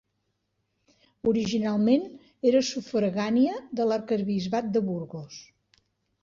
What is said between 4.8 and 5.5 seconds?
Burgos.